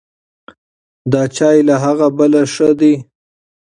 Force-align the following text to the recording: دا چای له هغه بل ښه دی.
دا 1.11 1.23
چای 1.35 1.59
له 1.67 1.75
هغه 1.85 2.07
بل 2.17 2.31
ښه 2.53 2.69
دی. 2.79 2.93